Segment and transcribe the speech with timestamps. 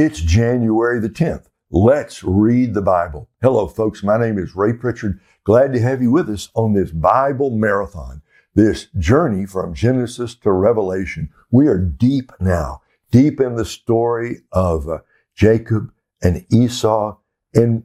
[0.00, 1.46] It's January the 10th.
[1.72, 3.28] Let's read the Bible.
[3.42, 4.04] Hello, folks.
[4.04, 5.18] My name is Ray Pritchard.
[5.42, 8.22] Glad to have you with us on this Bible marathon,
[8.54, 11.30] this journey from Genesis to Revelation.
[11.50, 12.80] We are deep now,
[13.10, 14.98] deep in the story of uh,
[15.34, 15.90] Jacob
[16.22, 17.16] and Esau.
[17.52, 17.82] And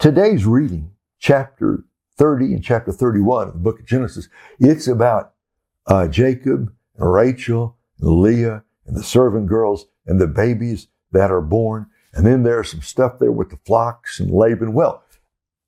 [0.00, 1.84] today's reading, chapter
[2.18, 4.28] 30 and chapter 31 of the book of Genesis,
[4.58, 5.34] it's about
[5.86, 11.40] uh, Jacob and Rachel and Leah and the servant girls and the babies that are
[11.40, 11.86] born.
[12.12, 14.72] And then there's some stuff there with the flocks and Laban.
[14.72, 15.02] Well,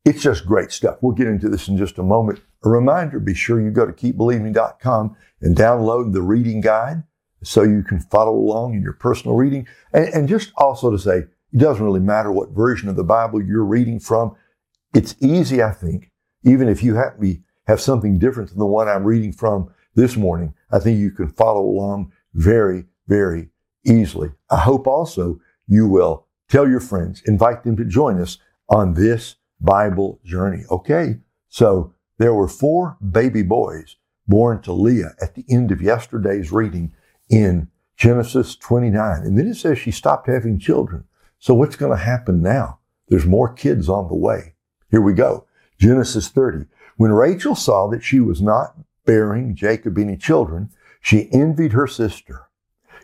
[0.05, 0.99] it's just great stuff.
[1.01, 2.41] We'll get into this in just a moment.
[2.65, 7.05] A reminder, be sure you go to keepbelieving.com and download the reading guide
[7.43, 9.67] so you can follow along in your personal reading.
[9.93, 13.43] And, and just also to say, it doesn't really matter what version of the Bible
[13.43, 14.35] you're reading from.
[14.95, 16.11] It's easy, I think,
[16.43, 17.15] even if you have,
[17.67, 20.55] have something different than the one I'm reading from this morning.
[20.71, 23.51] I think you can follow along very, very
[23.85, 24.33] easily.
[24.51, 28.39] I hope also you will tell your friends, invite them to join us
[28.69, 30.65] on this Bible journey.
[30.71, 31.19] Okay.
[31.49, 36.93] So there were four baby boys born to Leah at the end of yesterday's reading
[37.29, 39.23] in Genesis 29.
[39.23, 41.05] And then it says she stopped having children.
[41.39, 42.79] So what's going to happen now?
[43.09, 44.55] There's more kids on the way.
[44.91, 45.47] Here we go.
[45.79, 46.67] Genesis 30.
[46.97, 52.49] When Rachel saw that she was not bearing Jacob any children, she envied her sister.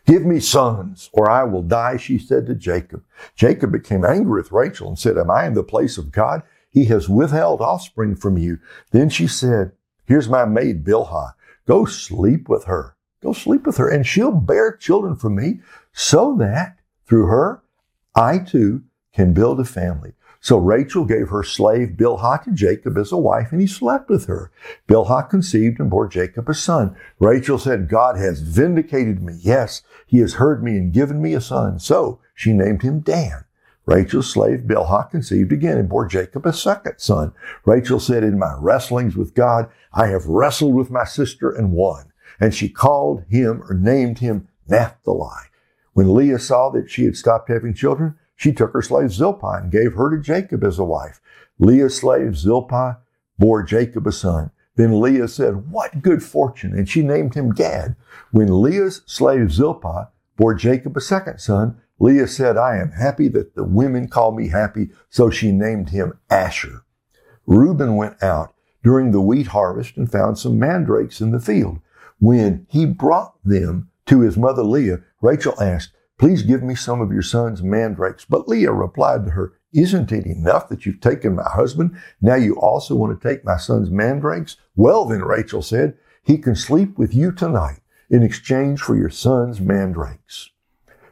[0.07, 3.05] Give me sons, or I will die, she said to Jacob.
[3.35, 6.43] Jacob became angry with Rachel and said, Am I in the place of God?
[6.69, 8.59] He has withheld offspring from you.
[8.93, 9.73] Then she said,
[10.07, 11.35] Here's my maid Bilhah.
[11.67, 12.97] Go sleep with her.
[13.23, 15.61] Go sleep with her, and she'll bear children for me,
[15.93, 17.63] so that through her,
[18.15, 20.15] I too can build a family.
[20.41, 24.25] So Rachel gave her slave Bilhah to Jacob as a wife, and he slept with
[24.27, 24.51] her.
[24.89, 26.97] Bilhah conceived and bore Jacob a son.
[27.19, 29.35] Rachel said, God has vindicated me.
[29.41, 31.79] Yes, he has heard me and given me a son.
[31.79, 33.45] So she named him Dan.
[33.85, 37.33] Rachel's slave Bilhah conceived again and bore Jacob a second son.
[37.67, 42.13] Rachel said, In my wrestlings with God, I have wrestled with my sister and won.
[42.39, 45.49] And she called him or named him Naphtali.
[45.93, 49.71] When Leah saw that she had stopped having children, she took her slave Zilpah and
[49.71, 51.21] gave her to Jacob as a wife.
[51.59, 52.97] Leah's slave Zilpah
[53.39, 54.51] bore Jacob a son.
[54.77, 56.73] Then Leah said, What good fortune!
[56.73, 57.97] And she named him Gad.
[58.31, 60.09] When Leah's slave Zilpah
[60.39, 64.49] bore Jacob a second son, Leah said, I am happy that the women call me
[64.49, 64.89] happy.
[65.11, 66.85] So she named him Asher.
[67.45, 71.81] Reuben went out during the wheat harvest and found some mandrakes in the field.
[72.19, 77.11] When he brought them to his mother Leah, Rachel asked, Please give me some of
[77.11, 78.27] your son's mandrakes.
[78.27, 81.99] But Leah replied to her, Isn't it enough that you've taken my husband?
[82.21, 84.59] Now you also want to take my son's mandrakes?
[84.77, 87.81] Well, then, Rachel said, He can sleep with you tonight
[88.11, 90.51] in exchange for your son's mandrakes.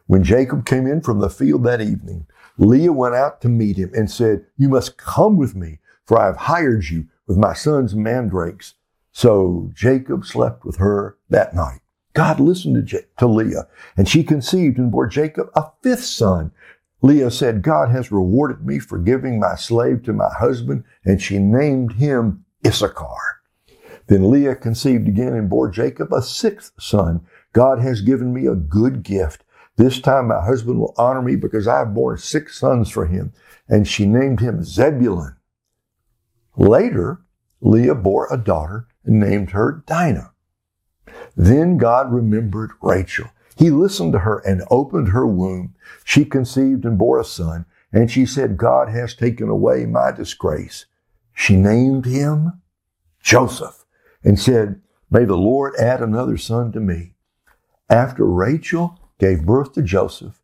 [0.09, 2.27] When Jacob came in from the field that evening,
[2.59, 6.27] Leah went out to meet him and said, You must come with me, for I
[6.27, 8.75] have hired you with my son's mandrakes.
[9.13, 11.81] So Jacob slept with her that night.
[12.19, 16.51] God listened to, to Leah, and she conceived and bore Jacob a fifth son.
[17.01, 21.39] Leah said, God has rewarded me for giving my slave to my husband, and she
[21.39, 23.41] named him Issachar.
[24.09, 27.21] Then Leah conceived again and bore Jacob a sixth son.
[27.53, 29.45] God has given me a good gift.
[29.77, 33.33] This time my husband will honor me because I have borne six sons for him.
[33.69, 35.37] And she named him Zebulun.
[36.57, 37.21] Later,
[37.61, 40.33] Leah bore a daughter and named her Dinah.
[41.37, 43.31] Then God remembered Rachel.
[43.57, 45.75] He listened to her and opened her womb.
[46.05, 50.87] She conceived and bore a son, and she said, God has taken away my disgrace.
[51.35, 52.61] She named him
[53.21, 53.85] Joseph
[54.23, 54.81] and said,
[55.11, 57.15] May the Lord add another son to me.
[57.89, 60.41] After Rachel gave birth to Joseph,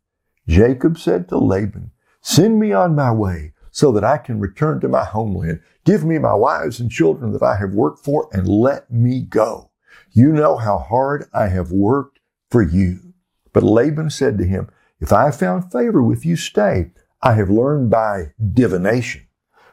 [0.47, 4.87] Jacob said to Laban, Send me on my way so that I can return to
[4.87, 5.61] my homeland.
[5.83, 9.69] Give me my wives and children that I have worked for and let me go.
[10.17, 13.13] You know how hard I have worked for you.
[13.51, 14.69] But Laban said to him,
[15.01, 16.91] If I have found favor with you, stay.
[17.21, 19.27] I have learned by divination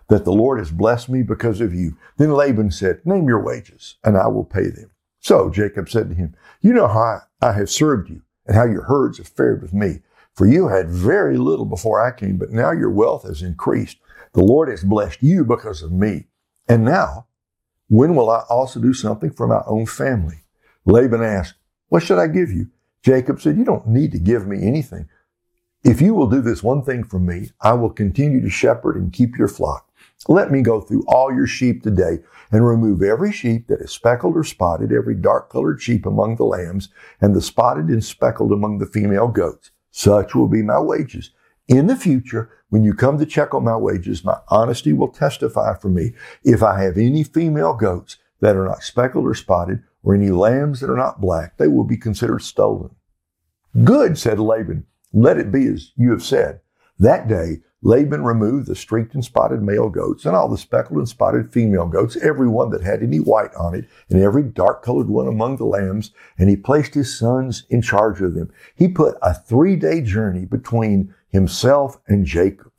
[0.09, 1.97] that the Lord has blessed me because of you.
[2.17, 4.91] Then Laban said, Name your wages, and I will pay them.
[5.21, 8.83] So Jacob said to him, You know how I have served you, and how your
[8.83, 10.01] herds have fared with me.
[10.35, 13.99] For you had very little before I came, but now your wealth has increased.
[14.33, 16.25] The Lord has blessed you because of me.
[16.69, 17.27] And now
[17.93, 20.45] when will I also do something for my own family?
[20.87, 21.57] Laban asked,
[21.91, 22.69] What should I give you?
[23.03, 25.11] Jacob said, You don't need to give me anything.
[25.85, 29.13] If you will do this one thing for me, I will continue to shepherd and
[29.13, 29.91] keep your flock.
[30.27, 34.39] Let me go through all your sheep today and remove every sheep that is speckled
[34.39, 36.89] or spotted, every dark colored sheep among the lambs,
[37.21, 39.71] and the spotted and speckled among the female goats.
[39.91, 41.33] such will be my wages.
[41.69, 45.77] In the future, when you come to check on my wages, my honesty will testify
[45.77, 46.15] for me.
[46.43, 50.81] If I have any female goats that are not speckled or spotted, or any lambs
[50.81, 52.89] that are not black, they will be considered stolen.
[53.85, 54.87] Good, said Laban.
[55.13, 56.63] Let it be as you have said.
[56.99, 61.09] That day, Laban removed the streaked and spotted male goats and all the speckled and
[61.09, 65.09] spotted female goats, every one that had any white on it, and every dark colored
[65.09, 68.51] one among the lambs, and he placed his sons in charge of them.
[68.75, 72.71] He put a three day journey between himself and Jacob.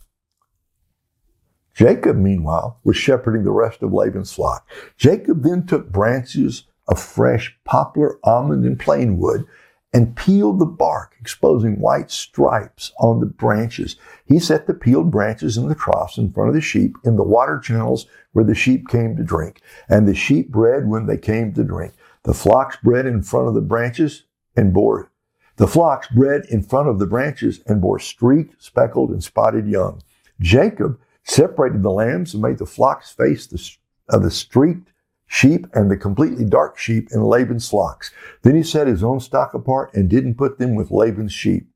[1.73, 4.69] Jacob, meanwhile, was shepherding the rest of Laban's flock.
[4.95, 9.45] Jacob then took branches of fresh poplar, almond, and plane wood
[9.93, 13.95] and peeled the bark, exposing white stripes on the branches.
[14.25, 17.23] He set the peeled branches in the troughs in front of the sheep in the
[17.23, 21.53] water channels where the sheep came to drink, and the sheep bred when they came
[21.53, 21.93] to drink.
[22.23, 24.23] The flocks bred in front of the branches
[24.55, 25.11] and bore
[25.57, 30.01] the flocks bred in front of the branches and bore streaked, speckled, and spotted young.
[30.39, 33.77] Jacob separated the lambs and made the flocks face the,
[34.09, 34.91] uh, the streaked
[35.27, 38.11] sheep and the completely dark sheep in Laban's flocks.
[38.41, 41.67] Then he set his own stock apart and didn't put them with Laban's sheep.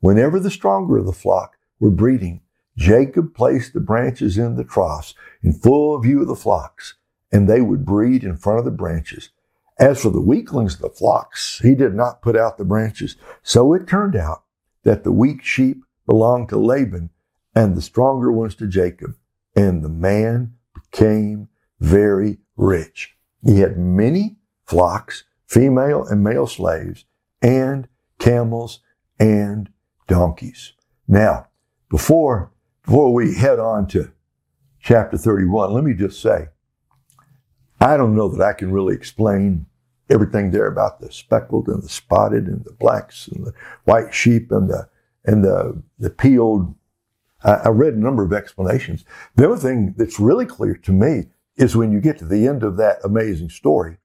[0.00, 2.40] Whenever the stronger of the flock were breeding,
[2.76, 6.94] Jacob placed the branches in the troughs in full view of the flocks,
[7.32, 9.30] and they would breed in front of the branches.
[9.78, 13.16] As for the weaklings of the flocks, he did not put out the branches.
[13.42, 14.42] So it turned out
[14.82, 17.10] that the weak sheep belonged to Laban
[17.54, 19.14] and the stronger ones to Jacob.
[19.54, 21.48] And the man became
[21.78, 23.16] very rich.
[23.44, 27.04] He had many flocks, female and male slaves,
[27.40, 27.88] and
[28.18, 28.80] camels
[29.18, 29.70] and
[30.08, 30.72] donkeys.
[31.06, 31.48] Now,
[31.88, 32.52] before,
[32.84, 34.10] before we head on to
[34.80, 36.48] chapter 31, let me just say,
[37.80, 39.66] I don't know that I can really explain
[40.10, 43.52] everything there about the speckled and the spotted and the blacks and the
[43.84, 44.88] white sheep and the
[45.24, 46.74] and the the peeled.
[47.42, 49.04] I, I read a number of explanations.
[49.36, 51.26] The other thing that's really clear to me
[51.56, 53.98] is when you get to the end of that amazing story,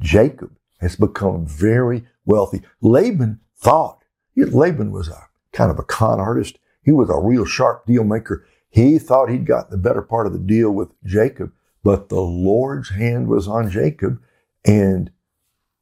[0.00, 2.62] Jacob has become very wealthy.
[2.80, 4.04] Laban thought,
[4.36, 6.58] Laban was a kind of a con artist.
[6.82, 8.44] He was a real sharp deal maker.
[8.68, 11.52] He thought he'd got the better part of the deal with Jacob,
[11.84, 14.20] but the Lord's hand was on Jacob
[14.64, 15.10] and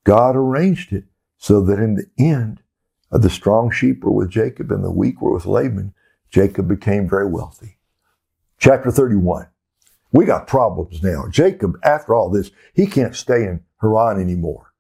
[0.05, 1.05] God arranged it
[1.37, 2.63] so that in the end,
[3.13, 5.95] uh, the strong sheep were with Jacob and the weak were with Laban.
[6.31, 7.79] Jacob became very wealthy.
[8.59, 9.49] Chapter 31.
[10.13, 11.25] We got problems now.
[11.31, 14.73] Jacob, after all this, he can't stay in Haran anymore.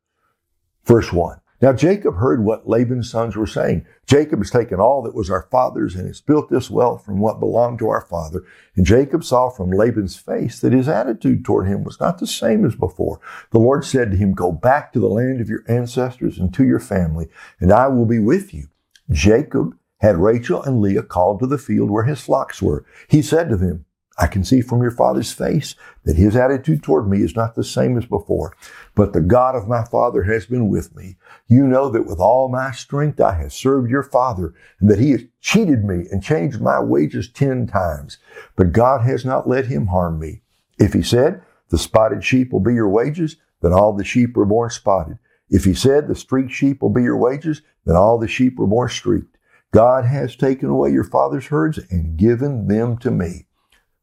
[0.84, 1.40] Verse 1.
[1.60, 3.86] Now Jacob heard what Laban's sons were saying.
[4.06, 7.38] Jacob has taken all that was our father's and has built this wealth from what
[7.38, 8.44] belonged to our father.
[8.76, 12.64] And Jacob saw from Laban's face that his attitude toward him was not the same
[12.64, 13.20] as before.
[13.50, 16.64] The Lord said to him, Go back to the land of your ancestors and to
[16.64, 17.28] your family,
[17.60, 18.68] and I will be with you.
[19.10, 22.86] Jacob had Rachel and Leah called to the field where his flocks were.
[23.06, 23.84] He said to them,
[24.20, 25.74] I can see from your father's face
[26.04, 28.54] that his attitude toward me is not the same as before.
[28.94, 31.16] But the God of my father has been with me.
[31.48, 35.12] You know that with all my strength I have served your father and that he
[35.12, 38.18] has cheated me and changed my wages ten times.
[38.56, 40.42] But God has not let him harm me.
[40.78, 41.40] If he said,
[41.70, 45.18] the spotted sheep will be your wages, then all the sheep were born spotted.
[45.48, 48.66] If he said, the streaked sheep will be your wages, then all the sheep were
[48.66, 49.38] born streaked.
[49.72, 53.46] God has taken away your father's herds and given them to me.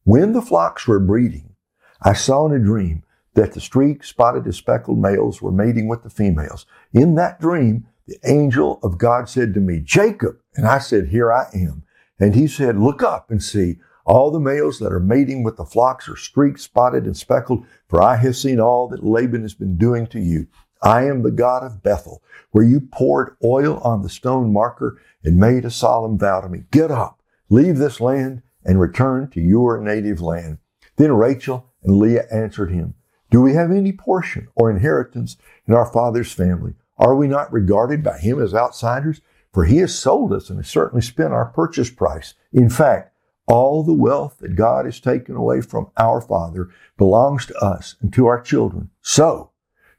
[0.08, 1.54] When the flocks were breeding,
[2.02, 6.04] I saw in a dream that the streaked, spotted, and speckled males were mating with
[6.04, 6.66] the females.
[6.94, 10.38] In that dream, the angel of God said to me, Jacob.
[10.56, 11.84] And I said, Here I am.
[12.22, 13.80] And he said, Look up and see.
[14.06, 18.02] All the males that are mating with the flocks are streaked, spotted, and speckled, for
[18.02, 20.48] I have seen all that Laban has been doing to you.
[20.82, 25.36] I am the God of Bethel, where you poured oil on the stone marker and
[25.36, 26.64] made a solemn vow to me.
[26.72, 30.58] Get up, leave this land, and return to your native land.
[30.98, 32.96] Then Rachel and Leah answered him,
[33.32, 35.38] Do we have any portion or inheritance
[35.68, 36.74] in our father's family?
[36.98, 39.22] Are we not regarded by him as outsiders?
[39.54, 42.34] For he has sold us and has certainly spent our purchase price.
[42.52, 43.14] In fact,
[43.48, 48.14] all the wealth that God has taken away from our father belongs to us and
[48.14, 48.90] to our children.
[49.02, 49.52] So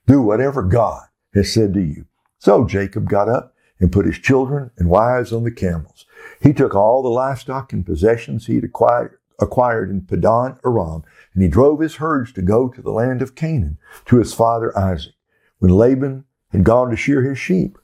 [0.06, 2.06] do whatever God has said to you.
[2.38, 6.04] So Jacob got up and put his children and wives on the camels.
[6.40, 11.02] He took all the livestock and possessions he had acquired, acquired in Padan Aram,
[11.34, 14.76] and he drove his herds to go to the land of Canaan to his father
[14.76, 15.14] Isaac.
[15.58, 17.78] When Laban had gone to shear his sheep,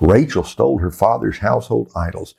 [0.00, 2.34] Rachel stole her father's household idols,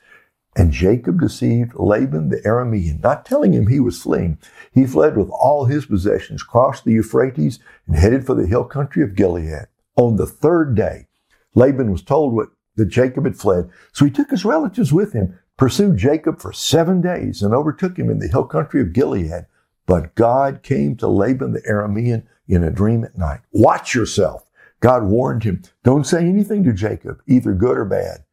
[0.56, 4.38] and Jacob deceived Laban the Aramean, not telling him he was fleeing.
[4.72, 9.02] He fled with all his possessions, crossed the Euphrates, and headed for the hill country
[9.02, 9.66] of Gilead.
[9.96, 11.06] On the third day,
[11.54, 13.68] Laban was told what that Jacob had fled.
[13.92, 18.10] So he took his relatives with him, pursued Jacob for seven days, and overtook him
[18.10, 19.46] in the hill country of Gilead.
[19.86, 23.40] But God came to Laban the Aramean in a dream at night.
[23.52, 24.44] Watch yourself.
[24.80, 28.24] God warned him, don't say anything to Jacob, either good or bad.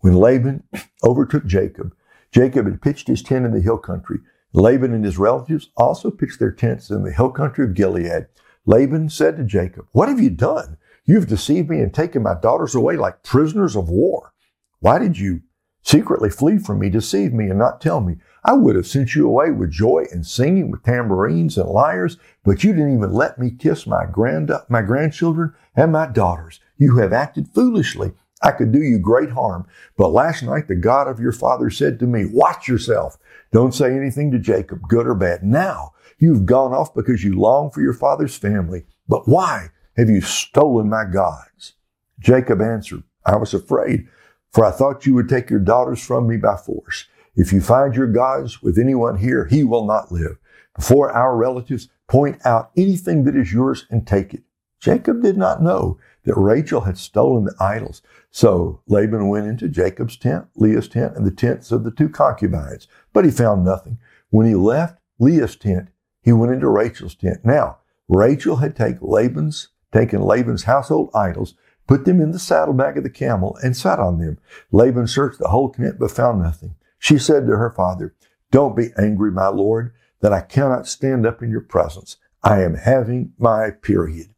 [0.00, 0.64] When Laban
[1.04, 1.94] overtook Jacob,
[2.32, 4.18] Jacob had pitched his tent in the hill country.
[4.52, 8.26] Laban and his relatives also pitched their tents in the hill country of Gilead.
[8.66, 10.76] Laban said to Jacob, What have you done?
[11.10, 14.32] You've deceived me and taken my daughters away like prisoners of war.
[14.78, 15.40] Why did you
[15.82, 18.18] secretly flee from me, deceive me, and not tell me?
[18.44, 22.62] I would have sent you away with joy and singing with tambourines and lyres, but
[22.62, 26.60] you didn't even let me kiss my grand, my grandchildren and my daughters.
[26.78, 28.12] You have acted foolishly.
[28.40, 29.66] I could do you great harm.
[29.96, 33.18] But last night the God of your father said to me, watch yourself.
[33.50, 35.42] Don't say anything to Jacob, good or bad.
[35.42, 35.90] Now
[36.20, 38.84] you've gone off because you long for your father's family.
[39.08, 41.74] But why have you stolen my gods?
[42.18, 44.08] Jacob answered, I was afraid,
[44.50, 47.06] for I thought you would take your daughters from me by force.
[47.36, 50.38] If you find your gods with anyone here, he will not live.
[50.74, 54.42] Before our relatives point out anything that is yours and take it.
[54.80, 58.00] Jacob did not know that Rachel had stolen the idols.
[58.30, 62.88] So Laban went into Jacob's tent, Leah's tent, and the tents of the two concubines,
[63.12, 63.98] but he found nothing.
[64.30, 65.88] When he left Leah's tent,
[66.22, 67.44] he went into Rachel's tent.
[67.44, 67.78] Now,
[68.08, 71.54] Rachel had taken Laban's, taken Laban's household idols,
[71.86, 74.38] put them in the saddlebag of the camel, and sat on them.
[74.70, 76.74] Laban searched the whole tent, but found nothing.
[76.98, 78.14] She said to her father,
[78.50, 82.16] Don't be angry, my lord, that I cannot stand up in your presence.
[82.42, 84.34] I am having my period.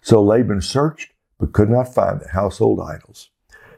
[0.00, 3.30] So Laban searched, but could not find the household idols.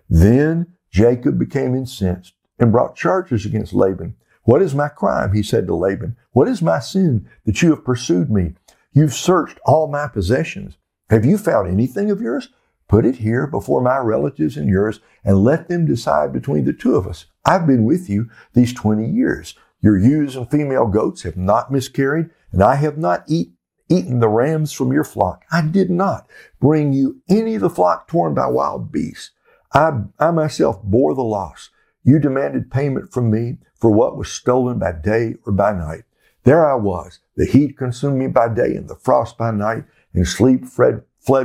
[0.09, 4.17] Then Jacob became incensed and brought charges against Laban.
[4.43, 5.33] What is my crime?
[5.33, 6.17] He said to Laban.
[6.33, 8.55] What is my sin that you have pursued me?
[8.93, 10.77] You've searched all my possessions.
[11.11, 12.49] Have you found anything of yours?
[12.89, 16.97] Put it here before my relatives and yours and let them decide between the two
[16.97, 17.27] of us.
[17.45, 19.55] I've been with you these 20 years.
[19.81, 23.53] Your ewes and female goats have not miscarried, and I have not eat,
[23.91, 25.45] eaten the rams from your flock.
[25.53, 26.27] I did not
[26.59, 29.33] bring you any of the flock torn by wild beasts.
[29.75, 31.69] I, I myself bore the loss.
[32.03, 36.05] You demanded payment from me for what was stolen by day or by night.
[36.45, 37.19] There I was.
[37.37, 39.85] The heat consumed me by day and the frost by night,
[40.15, 41.03] and sleep fled,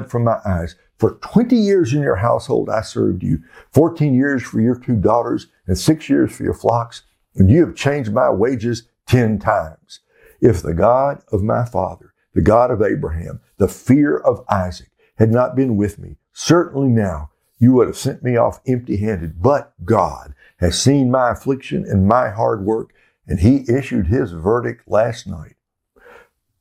[0.10, 0.76] from my eyes.
[0.98, 5.48] For 20 years in your household I served you, 14 years for your two daughters,
[5.66, 7.04] and six years for your flocks,
[7.36, 10.02] and you have changed my wages 10 times.
[10.42, 15.32] If the God of my father, the God of Abraham, the fear of Isaac had
[15.32, 19.42] not been with me, certainly now you would have sent me off empty handed.
[19.42, 22.94] But God has seen my affliction and my hard work,
[23.28, 25.56] and he issued his verdict last night.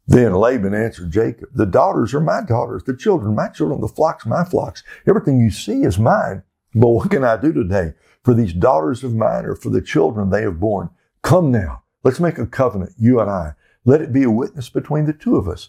[0.08, 4.24] Then Laban answered Jacob, The daughters are my daughters, the children my children, the flocks
[4.24, 4.82] my flocks.
[5.06, 6.42] Everything you see is mine.
[6.74, 7.92] But what can I do today
[8.24, 10.88] for these daughters of mine or for the children they have borne?
[11.22, 13.52] Come now, let's make a covenant, you and I.
[13.84, 15.68] Let it be a witness between the two of us.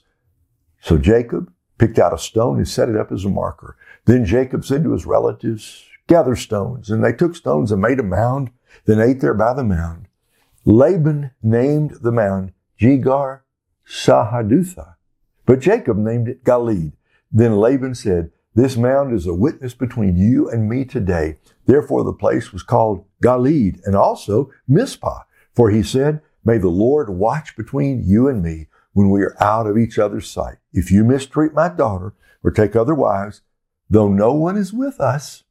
[0.80, 3.76] So Jacob picked out a stone and set it up as a marker.
[4.06, 6.90] Then Jacob said to his relatives, Gather stones.
[6.90, 8.52] And they took stones and made a mound,
[8.86, 10.08] then ate there by the mound.
[10.64, 13.42] Laban named the mound Jegar
[13.90, 14.96] Sahadutha.
[15.48, 16.94] But Jacob named it Galeed.
[17.32, 21.38] Then Laban said, This mound is a witness between you and me today.
[21.66, 25.24] Therefore the place was called Galeed and also Mizpah.
[25.56, 29.66] For he said, May the Lord watch between you and me when we are out
[29.66, 30.58] of each other's sight.
[30.72, 33.42] If you mistreat my daughter or take other wives,
[33.90, 35.44] though no one is with us,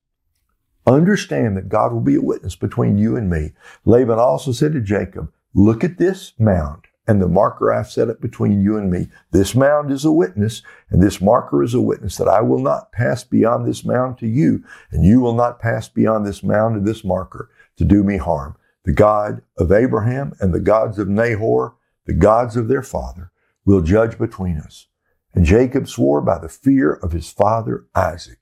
[0.87, 3.53] understand that God will be a witness between you and me.
[3.85, 8.21] Laban also said to Jacob, Look at this mound and the marker I've set up
[8.21, 9.09] between you and me.
[9.33, 12.93] This mound is a witness, and this marker is a witness that I will not
[12.93, 14.63] pass beyond this mound to you,
[14.93, 18.57] and you will not pass beyond this mound and this marker to do me harm.
[18.85, 23.33] The God of Abraham and the gods of Nahor, the gods of their father,
[23.65, 24.87] will judge between us.
[25.35, 28.39] And Jacob swore by the fear of his father Isaac.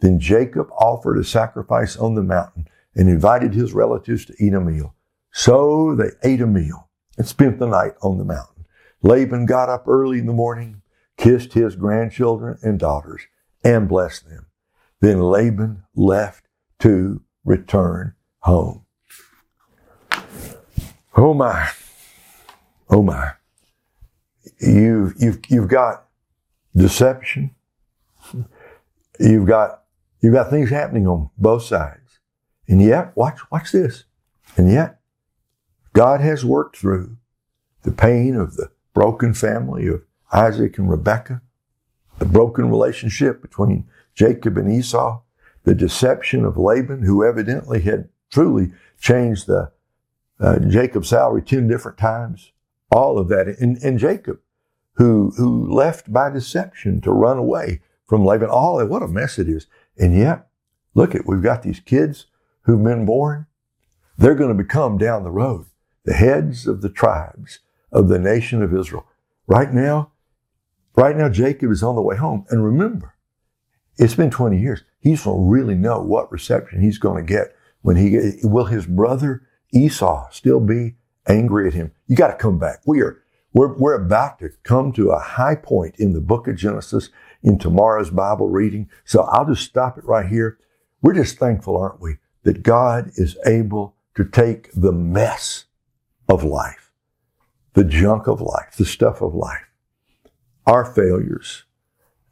[0.00, 4.60] Then Jacob offered a sacrifice on the mountain and invited his relatives to eat a
[4.60, 4.94] meal.
[5.32, 6.87] So they ate a meal
[7.18, 8.64] and spent the night on the mountain.
[9.02, 10.80] Laban got up early in the morning,
[11.16, 13.22] kissed his grandchildren and daughters,
[13.62, 14.46] and blessed them.
[15.00, 16.46] Then Laban left
[16.80, 18.84] to return home.
[21.16, 21.68] Oh my.
[22.88, 23.32] Oh my.
[24.60, 26.06] You've, you've, you've got
[26.74, 27.54] deception.
[29.20, 29.82] You've got,
[30.20, 32.20] you've got things happening on both sides.
[32.68, 34.04] And yet, watch, watch this.
[34.56, 34.97] And yet,
[35.98, 37.16] God has worked through
[37.82, 41.42] the pain of the broken family of Isaac and Rebekah,
[42.20, 45.22] the broken relationship between Jacob and Esau,
[45.64, 49.72] the deception of Laban, who evidently had truly changed the
[50.38, 52.52] uh, Jacob's salary 10 different times,
[52.92, 53.48] all of that.
[53.58, 54.38] And, and Jacob,
[54.92, 59.36] who, who left by deception to run away from Laban, all that, what a mess
[59.36, 59.66] it is.
[59.96, 60.46] And yet,
[60.94, 62.26] look at, we've got these kids
[62.60, 63.46] who've been born.
[64.16, 65.66] They're going to become down the road
[66.08, 67.58] the heads of the tribes
[67.92, 69.06] of the nation of Israel.
[69.46, 70.12] Right now,
[70.96, 72.46] right now, Jacob is on the way home.
[72.48, 73.14] And remember,
[73.98, 74.84] it's been 20 years.
[75.00, 78.86] He's going to really know what reception he's going to get when he, will his
[78.86, 80.94] brother Esau still be
[81.26, 81.92] angry at him?
[82.06, 82.80] You got to come back.
[82.86, 83.22] We are,
[83.52, 87.10] we're, we're about to come to a high point in the book of Genesis
[87.42, 88.88] in tomorrow's Bible reading.
[89.04, 90.58] So I'll just stop it right here.
[91.02, 95.66] We're just thankful, aren't we, that God is able to take the mess
[96.28, 96.90] of life,
[97.74, 99.68] the junk of life, the stuff of life,
[100.66, 101.64] our failures,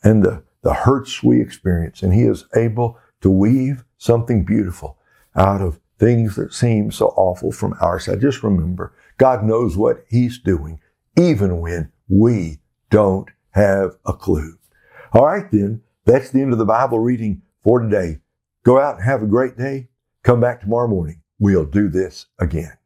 [0.03, 4.99] and the, the hurts we experience, and He is able to weave something beautiful
[5.35, 8.21] out of things that seem so awful from our side.
[8.21, 10.81] Just remember, God knows what He's doing,
[11.17, 12.59] even when we
[12.91, 14.59] don't have a clue.
[15.13, 18.21] All right, then, that's the end of the Bible reading for today.
[18.65, 19.89] Go out and have a great day.
[20.23, 21.23] Come back tomorrow morning.
[21.39, 22.77] We'll do this again.